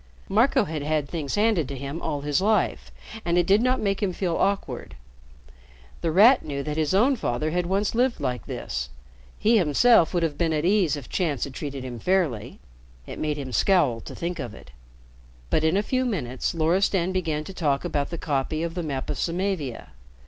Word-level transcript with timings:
Marco 0.27 0.63
had 0.63 0.81
had 0.81 1.07
things 1.07 1.35
handed 1.35 1.67
to 1.67 1.77
him 1.77 2.01
all 2.01 2.21
his 2.21 2.41
life, 2.41 2.91
and 3.23 3.37
it 3.37 3.45
did 3.45 3.61
not 3.61 3.79
make 3.79 4.01
him 4.01 4.11
feel 4.11 4.35
awkward. 4.35 4.95
The 6.01 6.11
Rat 6.11 6.43
knew 6.43 6.63
that 6.63 6.75
his 6.75 6.95
own 6.95 7.15
father 7.15 7.51
had 7.51 7.67
once 7.67 7.93
lived 7.93 8.19
like 8.19 8.47
this. 8.47 8.89
He 9.37 9.57
himself 9.59 10.11
would 10.11 10.23
have 10.23 10.39
been 10.39 10.53
at 10.53 10.65
ease 10.65 10.95
if 10.97 11.07
chance 11.07 11.43
had 11.43 11.53
treated 11.53 11.83
him 11.83 11.99
fairly. 11.99 12.59
It 13.05 13.19
made 13.19 13.37
him 13.37 13.51
scowl 13.51 14.01
to 14.01 14.15
think 14.15 14.39
of 14.39 14.55
it. 14.55 14.71
But 15.51 15.63
in 15.63 15.77
a 15.77 15.83
few 15.83 16.03
minutes 16.03 16.55
Loristan 16.55 17.11
began 17.11 17.43
to 17.43 17.53
talk 17.53 17.85
about 17.85 18.09
the 18.09 18.17
copy 18.17 18.63
of 18.63 18.73
the 18.73 18.81
map 18.81 19.07
of 19.07 19.19
Samavia. 19.19 19.89